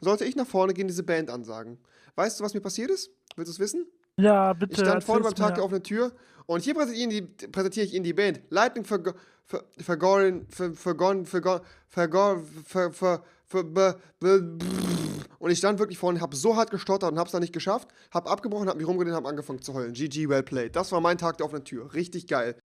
[0.00, 1.78] Sollte ich nach vorne gehen, diese Band ansagen.
[2.16, 3.10] Weißt du, was mir passiert ist?
[3.36, 3.86] Willst du es wissen?
[4.16, 4.72] Ja, bitte.
[4.74, 6.12] Ich stand vorne beim Tag der offenen Tür
[6.46, 8.42] und hier präsentiere ich Ihnen die, präsentiere ich Ihnen die Band.
[8.50, 9.14] Lightning Vergo-
[9.44, 15.03] Ver- Vergoren, Ver- Vergon, Vergon, Vergon, Ver- Ver- Ver- Be- Be- Brrr.
[15.44, 17.88] Und ich stand wirklich vorne, habe so hart gestottert und habe es dann nicht geschafft,
[18.10, 19.92] habe abgebrochen, habe mich rumgedreht habe angefangen zu heulen.
[19.92, 20.74] GG, well played.
[20.74, 21.92] Das war mein Tag der offenen Tür.
[21.92, 22.56] Richtig geil.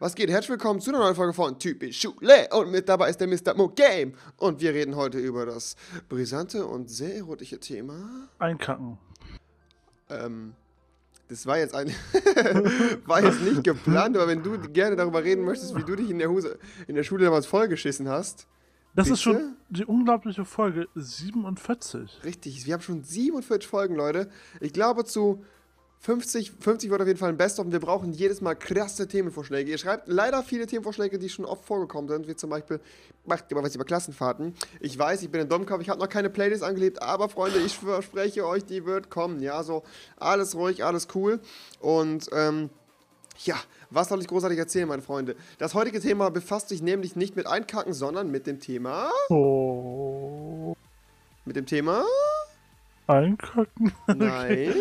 [0.00, 0.28] Was geht?
[0.28, 2.48] Herzlich willkommen zu einer neuen Folge von Typisch Schule.
[2.52, 3.54] Und mit dabei ist der Mr.
[3.54, 4.14] Mo Game.
[4.38, 5.76] Und wir reden heute über das
[6.08, 8.28] brisante und sehr erotische Thema.
[8.38, 8.98] Einkacken.
[10.10, 10.54] Ähm,
[11.28, 11.88] das war jetzt ein.
[13.06, 16.18] war jetzt nicht geplant, aber wenn du gerne darüber reden möchtest, wie du dich in
[16.18, 16.58] der, Huse,
[16.88, 18.48] in der Schule damals vollgeschissen hast.
[18.94, 19.14] Das Bitte?
[19.14, 22.20] ist schon die unglaubliche Folge 47.
[22.24, 24.28] Richtig, wir haben schon 47 Folgen, Leute.
[24.60, 25.44] Ich glaube, zu
[26.04, 29.70] 50, 50 wird auf jeden Fall ein Best-of und wir brauchen jedes Mal krasse Themenvorschläge.
[29.70, 32.78] Ihr schreibt leider viele Themenvorschläge, die schon oft vorgekommen sind, wie zum Beispiel,
[33.24, 34.54] macht ihr mal was über Klassenfahrten.
[34.80, 37.78] Ich weiß, ich bin ein Dummkopf, ich habe noch keine Playlist angelebt, aber Freunde, ich
[37.78, 39.40] verspreche euch, die wird kommen.
[39.40, 39.82] Ja, so
[40.18, 41.40] alles ruhig, alles cool.
[41.80, 42.68] Und, ähm,
[43.42, 43.56] ja,
[43.88, 45.36] was soll ich großartig erzählen, meine Freunde?
[45.56, 49.10] Das heutige Thema befasst sich nämlich nicht mit Einkacken, sondern mit dem Thema.
[49.30, 50.76] Oh.
[51.46, 52.04] Mit dem Thema.
[53.06, 53.92] Einkacken.
[54.06, 54.74] Nein.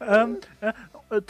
[0.00, 0.72] ähm, äh,
[1.10, 1.22] äh,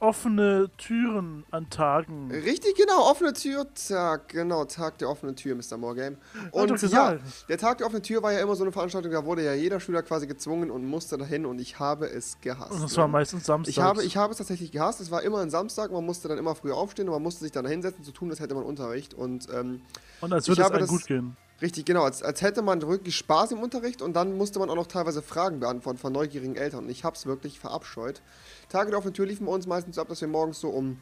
[0.00, 2.30] offene Türen an Tagen.
[2.30, 5.76] Richtig, genau, offene Tür, Tag, genau, Tag der offenen Tür, Mr.
[5.76, 6.16] Morgame.
[6.52, 7.18] Und ja,
[7.48, 9.78] der Tag der offenen Tür war ja immer so eine Veranstaltung, da wurde ja jeder
[9.78, 12.72] Schüler quasi gezwungen und musste dahin und ich habe es gehasst.
[12.72, 12.96] Und das ne?
[12.96, 13.70] war meistens Samstag.
[13.70, 15.00] ich habe, ich habe es tatsächlich gehasst.
[15.00, 17.52] Es war immer ein Samstag, man musste dann immer früh aufstehen und man musste sich
[17.52, 19.12] dann hinsetzen, zu tun, als hätte man Unterricht.
[19.12, 19.82] Und ähm,
[20.22, 21.36] Und als würde es einem das- gut gehen.
[21.62, 24.76] Richtig, genau, als, als hätte man wirklich Spaß im Unterricht und dann musste man auch
[24.76, 26.84] noch teilweise Fragen beantworten von neugierigen Eltern.
[26.84, 28.22] Und ich habe es wirklich verabscheut.
[28.68, 30.98] Tage der offenen Tür liefen bei uns meistens so ab, dass wir morgens so um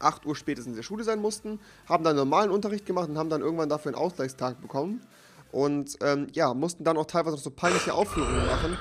[0.00, 3.30] 8 Uhr spätestens in der Schule sein mussten, haben dann normalen Unterricht gemacht und haben
[3.30, 5.02] dann irgendwann dafür einen Ausgleichstag bekommen.
[5.50, 8.76] Und ähm, ja, mussten dann auch teilweise noch so peinliche Aufführungen machen.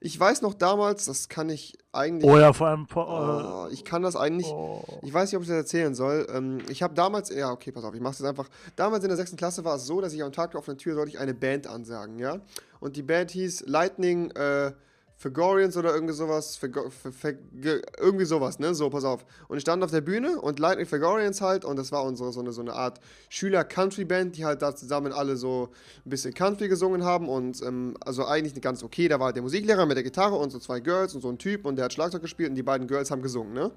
[0.00, 2.30] Ich weiß noch damals, das kann ich eigentlich.
[2.30, 2.86] Oh ja, vor allem.
[2.94, 4.48] Oh, ich kann das eigentlich.
[4.48, 4.82] Oh.
[5.02, 6.26] Ich weiß nicht, ob ich das erzählen soll.
[6.32, 8.48] Ähm, ich habe damals, ja, okay, pass auf, ich mache es einfach.
[8.76, 10.94] Damals in der sechsten Klasse war es so, dass ich am Tag der offenen Tür
[10.94, 12.40] sollte ich eine Band ansagen, ja.
[12.80, 14.72] Und die Band hieß Lightning äh,
[15.22, 16.58] Fagorians oder irgendwie sowas.
[16.62, 18.74] Irgendwie sowas, ne?
[18.74, 19.24] So, pass auf.
[19.46, 22.40] Und ich stand auf der Bühne und Lightning Fagorians halt, und das war unsere so
[22.40, 25.68] eine, so eine Art Schüler-Country-Band, die halt da zusammen alle so
[26.04, 29.06] ein bisschen Country gesungen haben und ähm, also eigentlich ganz okay.
[29.06, 31.38] Da war halt der Musiklehrer mit der Gitarre und so zwei Girls und so ein
[31.38, 33.70] Typ und der hat Schlagzeug gespielt und die beiden Girls haben gesungen, ne?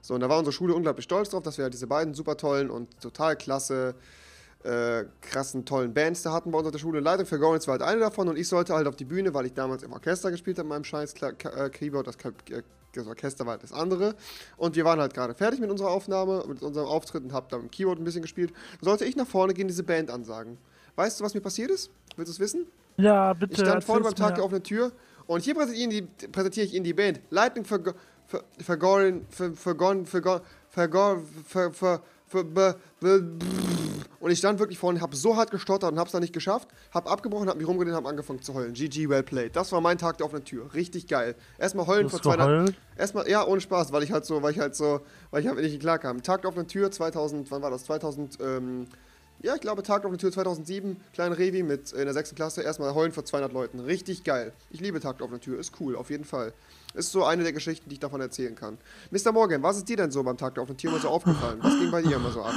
[0.00, 2.36] So, und da war unsere Schule unglaublich stolz drauf, dass wir halt diese beiden super
[2.36, 3.94] tollen und total klasse,
[4.64, 7.02] äh, krassen, tollen Bands da hatten bei uns auf der Schule.
[7.26, 9.54] Für Gornitz war halt eine davon und ich sollte halt auf die Bühne, weil ich
[9.54, 12.16] damals im Orchester gespielt habe, mit meinem scheiß Kla Ka- äh, Keyboard, das,
[12.94, 14.14] das Orchester war halt das andere.
[14.56, 17.56] Und wir waren halt gerade fertig mit unserer Aufnahme, mit unserem Auftritt und hab da
[17.56, 18.52] mit dem Keyboard ein bisschen gespielt.
[18.80, 20.58] Sollte ich nach vorne gehen, diese Band ansagen.
[20.94, 21.90] Weißt du, was mir passiert ist?
[22.16, 22.66] Willst du es wissen?
[22.98, 23.54] Ja, bitte.
[23.54, 24.92] Ich stand vorne beim Tag der offenen Tür
[25.26, 27.20] und hier präsentiere ich Ihnen die, präsentiere ich Ihnen die Band.
[27.30, 27.94] Lightning Vergo-
[28.26, 30.04] Ver- Vergoren, Ver- Vergon,
[34.22, 36.68] Und ich stand wirklich vorne, habe so hart gestottert und habe es dann nicht geschafft,
[36.92, 38.72] habe abgebrochen, habe mich rumgedreht und habe angefangen zu heulen.
[38.72, 39.56] GG, well played.
[39.56, 40.72] Das war mein Tag der offenen Tür.
[40.74, 41.34] Richtig geil.
[41.58, 42.74] Erstmal heulen vor hast zwei geheult?
[42.96, 45.00] Erstmal, ja, ohne Spaß, weil ich halt so, weil ich halt so,
[45.32, 46.22] weil ich halt nicht klar kam.
[46.22, 47.84] Tag der offenen Tür 2000, wann war das?
[47.84, 48.86] 2000, ähm,
[49.42, 52.34] ja, ich glaube, Tag der offenen Tür 2007, kleine Revi mit äh, in der 6.
[52.34, 53.80] Klasse, erstmal heulen vor 200 Leuten.
[53.80, 54.52] Richtig geil.
[54.70, 56.52] Ich liebe Tag der offenen Tür, ist cool, auf jeden Fall.
[56.94, 58.78] Ist so eine der Geschichten, die ich davon erzählen kann.
[59.10, 59.32] Mr.
[59.32, 61.58] Morgan, was ist dir denn so beim Tag der offenen Tür immer so aufgefallen?
[61.62, 62.54] Was ging bei dir immer so ab?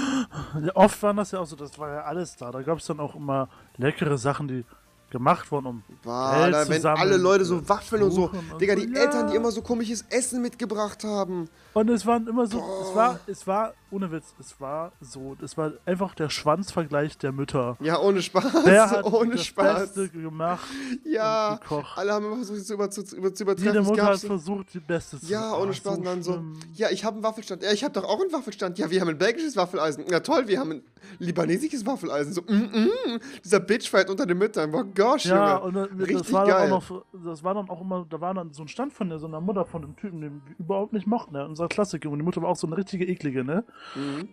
[0.61, 2.51] Ja, oft waren das ja auch so, das war ja alles da.
[2.51, 4.65] Da gab es dann auch immer leckere Sachen, die
[5.09, 8.29] gemacht wurden, um War, da, wenn alle Leute so Waffeln und so.
[8.59, 9.01] Digga, die ja.
[9.01, 11.49] Eltern, die immer so komisches Essen mitgebracht haben.
[11.75, 15.57] Und es waren immer so, es war, es war, ohne Witz, es war so, es
[15.57, 17.75] war einfach der Schwanzvergleich der Mütter.
[17.81, 18.45] Ja, ohne Spaß.
[18.63, 19.93] Wer hat ohne das Spaß.
[19.93, 20.65] Beste gemacht
[21.03, 23.73] Ja, und alle haben immer versucht, es zu, über, zu, über, zu übertreffen.
[23.73, 25.97] Jede Mutter hat so- versucht, die Beste zu Ja, ohne Ah, Spaß.
[25.97, 26.41] Und dann so,
[26.75, 27.61] ja, ich habe einen Waffelstand.
[27.61, 28.79] Ja, ich habe doch auch einen Waffelstand.
[28.79, 30.05] Ja, wir haben ein belgisches Waffeleisen.
[30.09, 30.81] Ja, toll, wir haben ein
[31.19, 32.31] libanesisches Waffeleisen.
[32.33, 34.71] So, mm, mm, dieser Bitchfight unter den Müttern.
[34.71, 35.61] Boah, gosh, Ja, Junge.
[35.65, 36.69] und dann- Richtig das war geil.
[36.69, 39.09] dann auch noch, das war dann auch immer, da war dann so ein Stand von
[39.09, 41.43] der, so einer Mutter von dem Typen, den wir überhaupt nicht mochten, ne?
[41.65, 42.09] Unserer Klassiker.
[42.09, 43.63] Und die Mutter war auch so eine richtige eklige, ne?
[43.95, 44.29] Mhm.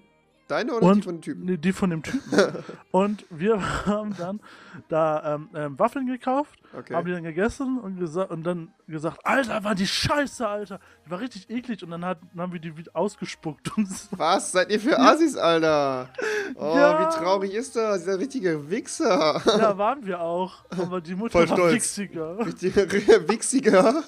[0.49, 1.61] Deine oder und, die von dem Typen?
[1.62, 2.52] Die von dem Typen.
[2.90, 4.40] und wir haben dann
[4.88, 6.94] da ähm, ähm, Waffeln gekauft, Okay.
[6.94, 10.81] haben die dann gegessen und, gesa und dann gesagt, Alter, war die scheiße, Alter.
[11.06, 13.76] Die war richtig eklig und dann, hat, dann haben wir die wieder ausgespuckt.
[13.78, 14.08] Und so.
[14.19, 16.08] Was seid ihr für Assis, Alter?
[16.56, 17.00] Oh, Ja.
[17.00, 18.00] wie traurig ist das?
[18.00, 19.40] Dieser richtige Wichser.
[19.46, 20.64] ja, waren wir auch.
[20.76, 21.75] Aber die Mutter Voll war stolz.
[21.75, 22.38] wichsiger.
[22.44, 24.02] Richtiger Wichsiger.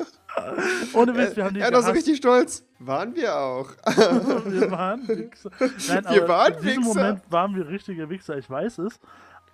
[0.93, 2.65] Ohne Witz, wir haben die Er auch so richtig stolz.
[2.79, 3.71] Waren wir auch.
[3.87, 5.51] wir waren Wichser.
[5.89, 7.01] Nein, Wir waren in diesem Wichser.
[7.01, 9.01] Moment waren wir richtige Wichser, ich weiß es.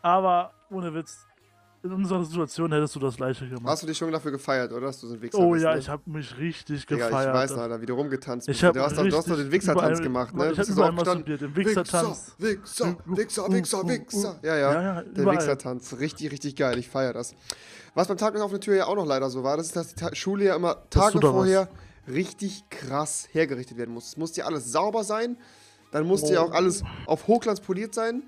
[0.03, 1.27] Aber ohne Witz,
[1.83, 3.65] in unserer Situation hättest du das gleiche gemacht.
[3.67, 4.87] Hast du dich schon dafür gefeiert, oder?
[4.87, 5.79] Dass du so ein Wichser oh bist, ja, ne?
[5.79, 7.29] ich habe mich richtig gefeiert.
[7.29, 8.63] ich weiß noch, Alter, wie du rumgetanzt bist.
[8.63, 10.53] Du, hast doch, du hast doch den Wichser-Tanz gemacht, ne?
[10.53, 12.35] ich hab überall masturbiert, den Wichser-Tanz.
[12.39, 14.41] Wichser, Wichser, Wichser, Wichser.
[14.43, 15.27] Ja, ja, Ja, ja, der.
[15.27, 15.97] Wichser-Tanz.
[15.99, 16.79] Richtig, richtig geil.
[16.79, 17.35] Ich feiere das.
[17.95, 19.95] Was beim Tag auf der Tür ja auch noch leider so war, das ist, dass
[19.95, 21.69] die Schule ja immer Tage vorher
[22.07, 24.09] richtig krass hergerichtet werden muss.
[24.09, 25.37] Es musste ja alles sauber sein,
[25.93, 26.47] dann musste ja Oh.
[26.49, 28.23] auch alles auf Hochglanz poliert sein.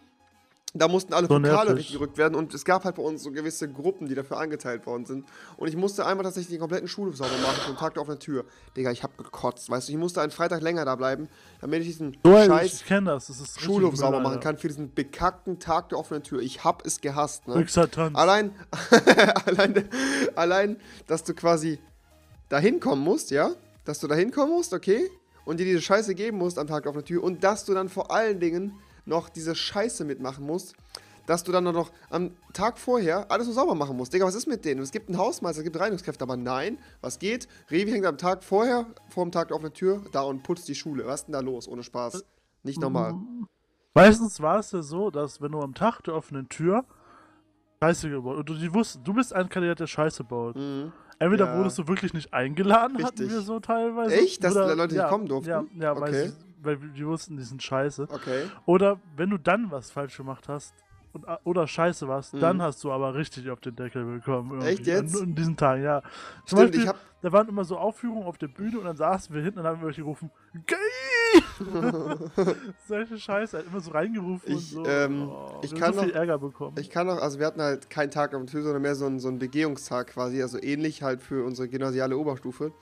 [0.75, 3.71] Da mussten alle So Pokale gerückt werden und es gab halt bei uns so gewisse
[3.71, 5.27] Gruppen, die dafür angeteilt worden sind.
[5.59, 8.47] Und ich musste einmal tatsächlich die kompletten Schule sauber machen vom Tag der offenen Tür.
[8.75, 11.29] Digga, ich hab gekotzt, weißt du, ich musste einen Freitag länger da bleiben,
[11.61, 13.27] damit ich diesen So, scheiß ich kenne das.
[13.27, 16.41] das ist Schulhof sauber machen kann für diesen bekackten Tag der offenen Tür.
[16.41, 17.55] Ich hab es gehasst, ne?
[18.17, 18.55] Allein,
[19.45, 19.89] allein,
[20.37, 20.77] allein,
[21.07, 21.81] dass du quasi
[22.49, 23.51] da hinkommen musst, ja?
[23.85, 25.11] Dass du da hinkommen musst, okay?
[25.45, 27.91] Und dir diese Scheiße geben musst am Tag auf der Tür und dass du dann
[27.91, 28.73] vor allen Dingen
[29.05, 30.75] noch diese Scheiße mitmachen musst,
[31.27, 34.13] dass du dann noch am Tag vorher alles so sauber machen musst.
[34.13, 34.83] Digga, was ist mit denen?
[34.83, 37.47] Es gibt einen Hausmeister, es gibt Reinigungskräfte, aber nein, was geht?
[37.71, 40.75] Revi hängt am Tag vorher, vor dem Tag der offenen Tür, da und putzt die
[40.75, 41.07] Schule.
[41.07, 41.69] Was ist denn da los?
[41.69, 42.25] Ohne Spaß.
[42.65, 43.15] Nicht normal.
[43.95, 46.85] Meistens war es ja so, dass wenn du am Tag der offenen Tür
[47.83, 50.57] Scheiße gebaut und du, die wusst, du bist ein Kandidat, der Scheiße baut.
[50.57, 50.93] Mhm.
[51.19, 51.59] Entweder Ja.
[51.59, 53.31] wurdest du wirklich nicht eingeladen, hatten Richtig.
[53.31, 54.15] wir so teilweise.
[54.15, 54.43] Echt?
[54.43, 55.51] Dass Leute nicht ja, kommen durften?
[55.51, 56.01] Ja, ja Okay.
[56.01, 56.33] weil,
[56.63, 58.09] weil die wussten, die sind scheiße.
[58.11, 58.45] Okay.
[58.67, 60.75] Oder wenn du dann was falsch gemacht hast
[61.13, 62.41] und, oder scheiße warst, Mhm.
[62.41, 64.51] dann hast du aber richtig auf den Deckel bekommen.
[64.53, 64.69] irgendwie.
[64.69, 65.17] Echt jetzt?
[65.17, 66.01] An, an diesen Tagen, ja.
[66.47, 69.35] Zum Stimmt, Beispiel, hab- da waren immer so Aufführungen auf der Bühne und dann saßen
[69.35, 70.31] wir hinten und haben welche gerufen,
[70.67, 70.77] gay!
[72.89, 74.91] Solche Scheiße, halt immer so reingerufen Ich, und so.
[74.91, 76.77] ähm, oh, ich wir kann so viel noch- Ärger bekommen.
[76.79, 79.21] Ich kann noch, also wir hatten halt keinen Tag am Tür, sondern mehr so einen,
[79.21, 82.73] so einen Begehungstag quasi, also ähnlich halt für unsere gymnasiale Oberstufe.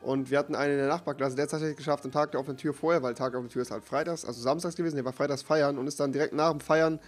[0.00, 2.40] Und wir hatten einen in der Nachbarklasse, der hat es tatsächlich geschafft, den Tag der
[2.40, 5.04] offenen Tür vorher, weil Tag der offenen Tür ist halt freitags, also samstags gewesen, der
[5.04, 7.00] war freitags feiern und ist dann direkt nach dem Feiern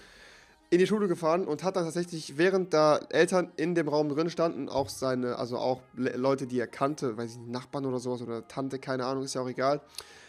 [0.71, 4.31] in die Schule gefahren und hat dann tatsächlich, während da Eltern in dem Raum drin
[4.31, 7.99] standen, auch seine, also auch Le Leute, die er kannte, weiß ich nicht, Nachbarn oder
[7.99, 9.81] sowas oder Tante, keine Ahnung, ist ja auch egal,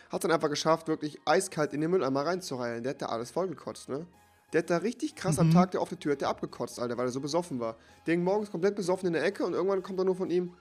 [0.10, 2.84] hat dann einfach geschafft, wirklich eiskalt in den Mülleimer reinzureilen.
[2.84, 4.06] Der hat da alles vollgekotzt, ne?
[4.52, 5.54] Der hat da richtig krass am Mhm.
[5.54, 7.78] Tag der offenen Tür, hat der abgekotzt, Alter, weil er so besoffen war.
[8.06, 10.54] Der ging morgens komplett besoffen in der Ecke und irgendwann kommt er nur von ihm.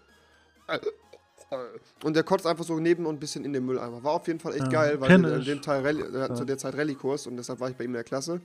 [2.04, 4.02] Und der kotzt einfach so neben und ein bisschen in den Mülleimer.
[4.02, 6.34] War auf jeden Fall echt Ja, geil, weil wir in dem Teil hatten Ja.
[6.34, 8.40] zu der Zeit Rallye-Kurs und deshalb war ich bei ihm in der Klasse.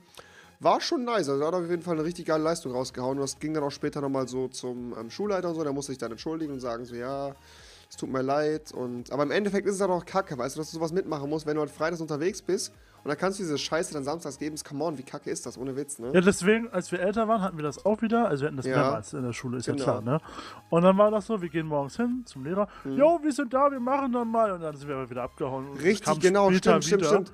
[0.58, 3.18] War schon nice, also er hat auf jeden Fall eine richtig geile Leistung rausgehauen.
[3.18, 5.62] Und das ging dann auch später nochmal so zum ähm, Schulleiter und so.
[5.62, 7.34] Der musste sich dann entschuldigen und sagen so, ja,
[7.88, 8.72] es tut mir leid.
[8.72, 11.28] Und, aber im Endeffekt ist es halt auch kacke, weißt du, dass du sowas mitmachen
[11.30, 12.72] musst, wenn du halt freitags unterwegs bist
[13.04, 14.56] und dann kannst du diese Scheiße dann samstags geben.
[14.68, 16.10] Come on, wie kacke ist das, ohne Witz, ne?
[16.12, 18.28] Ja, deswegen, als wir älter waren, hatten wir das auch wieder.
[18.28, 18.78] Also wir hatten das Ja.
[18.78, 19.78] mehrmals in der Schule, ist Genau.
[19.78, 20.20] ja klar, ne?
[20.70, 22.66] Und dann war das so, wir gehen morgens hin zum Lehrer.
[22.84, 22.96] Mhm.
[22.96, 24.50] Jo, wir sind da, wir machen dann mal.
[24.50, 25.72] Und dann sind wir aber wieder abgehauen.
[25.76, 27.32] Richtig, genau, stimmt, stimmt, stimmt.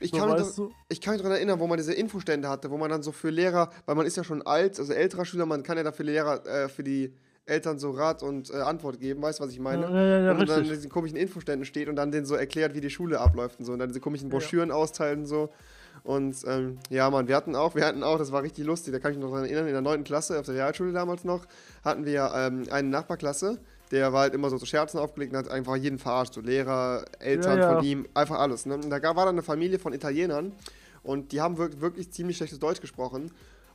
[0.00, 0.70] Ich So, kann, mich du?
[0.88, 3.30] ich kann mich daran erinnern, wo man diese Infostände hatte, wo man dann so für
[3.30, 6.02] Lehrer, weil man ist ja schon alt, also älterer Schüler, man kann ja da für
[6.02, 7.14] Lehrer, äh, für die
[7.50, 9.82] Eltern so Rat und äh, Antwort geben, weißt du, was ich meine?
[9.82, 12.74] Ja, ja, ja, und dann in diesen komischen Infoständen steht und dann denen so erklärt,
[12.74, 14.28] wie die Schule abläuft und so und dann diese komischen.
[14.30, 15.50] Broschüren austeilen und so.
[16.02, 19.00] Und ähm, ja, Mann, wir hatten auch, wir hatten auch, das war richtig lustig, da
[19.00, 20.04] kann ich mich noch daran erinnern, in der 9.
[20.04, 21.44] Klasse, auf der Realschule damals noch,
[21.84, 23.58] hatten wir ähm, eine Nachbarklasse,
[23.90, 27.04] der war halt immer so zu Scherzen aufgelegt und hat einfach jeden verarscht, so Lehrer,
[27.18, 27.74] Eltern Ja, ja.
[27.76, 28.64] von ihm, einfach alles.
[28.64, 28.74] Ne?
[28.76, 30.52] Und da gab- war dann eine Familie von Italienern
[31.02, 33.30] und die haben wirk- wirklich ziemlich schlechtes Deutsch gesprochen.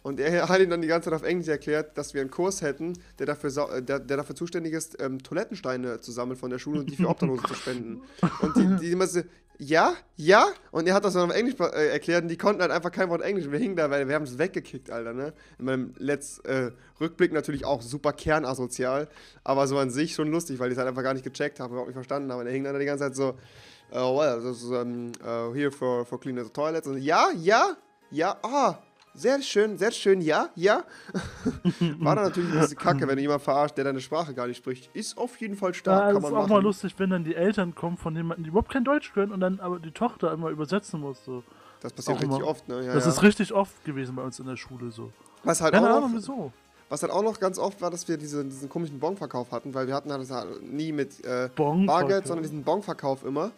[0.06, 2.62] Und er hat ihnen dann die ganze Zeit auf Englisch erklärt, dass wir einen Kurs
[2.62, 6.60] hätten, der dafür, äh, der, der dafür zuständig ist, ähm, Toilettensteine zu sammeln von der
[6.60, 8.04] Schule und die für Obdachlose zu spenden.
[8.42, 9.22] Und die, die immer so,
[9.58, 10.46] ja, ja.
[10.70, 13.10] Und er hat das dann auf Englisch äh, erklärt und die konnten halt einfach kein
[13.10, 13.50] Wort Englisch.
[13.50, 15.34] Wir hingen da, weil wir haben es weggekickt, Alter, ne?
[15.58, 16.70] In meinem Letz, äh,
[17.02, 19.08] Rückblick natürlich auch super kernasozial,
[19.44, 21.72] aber so an sich schon lustig, weil die es halt einfach gar nicht gecheckt haben,
[21.72, 22.42] überhaupt nicht verstanden haben.
[22.42, 23.34] Und er hing dann da die ganze Zeit so,
[23.92, 26.88] oh, well, this is um, uh, here for, for cleaning the toilets.
[26.88, 27.76] Und ja, ja,
[28.12, 28.78] ja, ah,
[29.16, 30.84] sehr schön, sehr schön, ja, ja.
[32.00, 34.58] War dann natürlich ein bisschen kacke, wenn du jemanden verarscht, der deine Sprache gar nicht
[34.58, 34.90] spricht.
[34.94, 36.52] Ist auf jeden Fall stark, Ja, kann man ist auch machen.
[36.52, 39.40] mal lustig, wenn dann die Eltern kommen von jemandem, die überhaupt kein Deutsch können und
[39.40, 41.24] dann aber die Tochter immer übersetzen muss.
[41.24, 41.44] So.
[41.82, 42.48] Das passiert auch richtig immer.
[42.48, 42.86] oft, ne?
[42.86, 43.12] Ja, das ja.
[43.12, 45.12] ist richtig oft gewesen bei uns in der Schule so.
[45.44, 46.52] Was halt Keine auch Ahnung noch, wieso.
[46.90, 49.88] Was halt auch noch ganz oft war, dass wir diese, diesen komischen Bonverkauf hatten, weil
[49.88, 53.52] wir hatten halt das halt nie mit äh, Bargeld, sondern diesen Bonverkauf immer.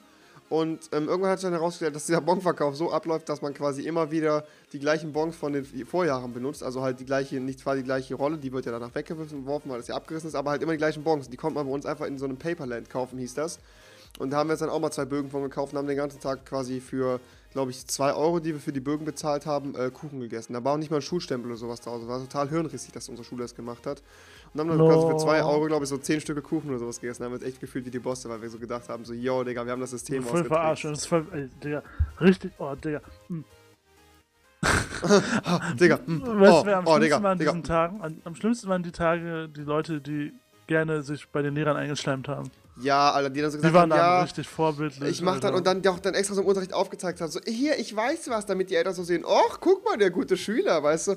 [0.50, 3.82] Und ähm, irgendwann hat sich dann herausgestellt, dass dieser Bonverkauf so abläuft, dass man quasi
[3.86, 6.64] immer wieder die gleichen Bons von den Vorjahren benutzt.
[6.64, 9.78] Also halt die gleiche, nicht zwar die gleiche Rolle, die wird ja danach weggeworfen, weil
[9.78, 11.30] das ja abgerissen ist, aber halt immer die gleichen Bons.
[11.30, 13.60] Die konnte man bei uns einfach in so einem Paperland kaufen, hieß das.
[14.20, 15.98] Und da haben wir jetzt dann auch mal zwei Bögen von gekauft und haben den
[15.98, 17.20] ganzen Tag quasi für,
[17.58, 20.54] glaube ich, zwei Euro, die wir für die Bögen bezahlt haben, äh, Kuchen gegessen.
[20.54, 22.08] Da war auch nicht mal ein Schulstempel oder sowas draus.
[22.08, 24.04] War total hirnrissig, dass unsere Schule das gemacht hat.
[24.54, 25.10] Und haben dann No.
[25.10, 27.24] für zwei Euro, glaube ich, so zehn Stücke Kuchen oder sowas gegessen.
[27.24, 29.14] Da haben wir uns echt gefühlt wie die Bosse, weil wir so gedacht haben, so,
[29.14, 30.54] yo, Digga, wir haben das System voll ausgetrickst.
[30.54, 30.86] verarscht.
[30.86, 31.82] Das ist voll, ey, Digga,
[32.22, 33.02] richtig, oh, Digga.
[33.28, 33.44] Hm.
[35.80, 37.52] Digga, hm, Weißt oh, am oh, schlimmsten Digga, war an Digga.
[37.54, 38.02] diesen Tagen?
[38.02, 40.32] An, am schlimmsten waren die Tage, die Leute, die
[40.68, 42.52] gerne sich bei den Lehrern eingeschleimt haben.
[42.80, 45.10] Ja, Alter, die dann so Die gesagt waren haben, ja, richtig vorbildlich.
[45.10, 45.58] ich mach dann Alter.
[45.58, 48.46] und dann auch dann extra so im Unterricht aufgezeigt hat, so, hier, ich weiß was,
[48.46, 51.16] damit die Eltern so sehen, och, guck mal, der gute Schüler, weißt du.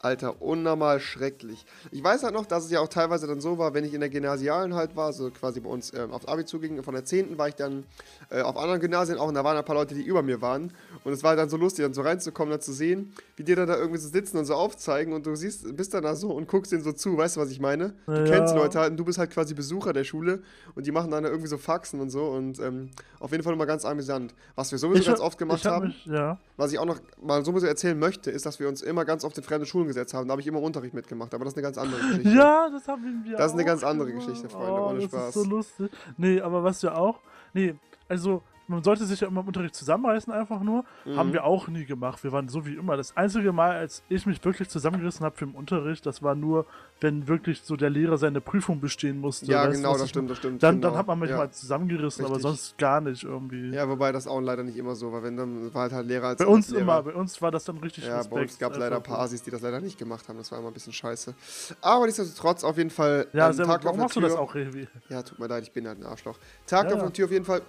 [0.00, 1.66] Alter, unnormal schrecklich.
[1.90, 3.98] Ich weiß halt noch, dass es ja auch teilweise dann so war, wenn ich in
[4.00, 7.36] der Gymnasialen halt war, so quasi bei uns ähm, aufs Abi zuging, von der 10.
[7.36, 7.84] war ich dann
[8.30, 10.72] äh, auf anderen Gymnasien auch und da waren ein paar Leute, die über mir waren.
[11.02, 13.66] Und es war dann so lustig, dann so reinzukommen, dann zu sehen, wie die dann
[13.66, 16.46] da irgendwie so sitzen und so aufzeigen und du siehst, bist dann da so und
[16.46, 17.94] guckst denen so zu, weißt du, was ich meine?
[18.06, 18.22] Du Ja.
[18.24, 20.42] kennst die Leute halt und du bist halt quasi Besucher der Schule
[20.76, 23.52] und die machen dann da irgendwie so Faxen und so und ähm, auf jeden Fall
[23.52, 24.32] immer ganz amüsant.
[24.54, 26.38] Was wir sowieso Ich ganz hab- oft gemacht hab haben, Mich, ja.
[26.56, 29.36] was ich auch noch mal sowieso erzählen möchte, ist, dass wir uns immer ganz oft
[29.36, 30.28] in fremde Schulen gesetzt haben.
[30.28, 32.30] Da habe ich immer Unterricht mitgemacht, aber das ist eine ganz andere Geschichte.
[32.30, 34.12] Ja, das haben wir Das ist eine ganz andere.
[34.12, 35.28] Geschichte, Freunde, oh, ohne das Spaß.
[35.28, 35.90] Ist so lustig.
[36.16, 37.18] Nee, aber was wir auch.
[37.52, 37.74] Nee,
[38.08, 40.84] also man sollte sich ja immer im Unterricht zusammenreißen, einfach nur.
[41.04, 41.16] Mhm.
[41.16, 42.22] Haben wir auch nie gemacht.
[42.22, 42.96] Wir waren so wie immer.
[42.96, 46.66] Das einzige Mal, als ich mich wirklich zusammengerissen habe für den Unterricht, das war nur,
[47.00, 49.46] wenn wirklich so der Lehrer seine Prüfung bestehen musste.
[49.46, 50.62] Ja, Weißt du, genau, das stimmt, das stimmt.
[50.62, 50.88] Dann, genau.
[50.90, 51.50] dann hat man manchmal Ja.
[51.50, 52.50] zusammengerissen, aber Richtig.
[52.50, 53.70] sonst gar nicht irgendwie.
[53.70, 55.22] ja, wobei das auch leider nicht immer so war.
[55.22, 56.82] Wenn dann war halt, halt Lehrer als bei uns Lehrer.
[56.82, 59.20] immer, bei uns war das dann richtig Ja, bei uns gab es leider ein paar
[59.20, 60.36] Asis, die das leider nicht gemacht haben.
[60.38, 61.34] Das war immer ein bisschen scheiße.
[61.80, 63.84] Aber nichtsdestotrotz auf jeden Fall Ja, ähm, Tag.
[63.84, 64.42] Warum auf machst du der das Tür.
[64.44, 64.86] auch, Revi?
[65.08, 66.38] Ja, tut mir leid, ich bin halt ein Arschloch.
[66.66, 67.04] Tag Ja, auf ja.
[67.04, 67.62] der Tür auf jeden Fall.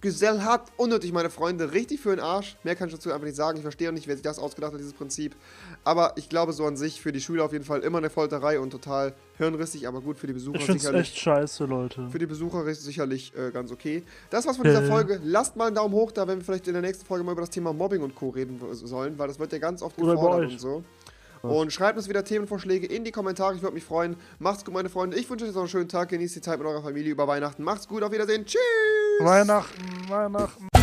[0.00, 1.72] Gesell hart, unnötig, meine Freunde.
[1.72, 2.56] Richtig für den Arsch.
[2.64, 3.56] Mehr kann ich dazu einfach nicht sagen.
[3.58, 5.36] Ich verstehe auch nicht, wer sich das ausgedacht hat, dieses Prinzip.
[5.84, 8.58] Aber ich glaube, so an sich für die Schüler auf jeden Fall immer eine Folterei
[8.58, 11.08] und total hirnrissig, aber gut für die Besucher Ich find's sicherlich.
[11.08, 12.08] echt scheiße, Leute.
[12.10, 14.02] Für die Besucher ist es sicherlich äh, ganz okay.
[14.30, 14.90] Das war's von Ja, dieser.
[14.92, 15.20] Folge.
[15.22, 17.42] Lasst mal einen Daumen hoch da, wenn wir vielleicht in der nächsten Folge mal über
[17.42, 18.30] das Thema Mobbing und Co.
[18.30, 20.84] reden sollen, weil das wird ja ganz oft Oder gefordert und so.
[21.42, 23.54] Und schreibt uns wieder Themenvorschläge in die Kommentare.
[23.54, 24.16] Ich würde mich freuen.
[24.40, 25.16] Macht's gut, meine Freunde.
[25.16, 26.08] Ich wünsche euch noch einen schönen Tag.
[26.08, 27.62] Genießt die Zeit mit eurer Familie über Weihnachten.
[27.62, 28.02] Macht's gut.
[28.02, 28.44] Auf Wiedersehen.
[28.46, 28.58] Tschüss.
[29.18, 30.75] Weihnachten, Weihnachten.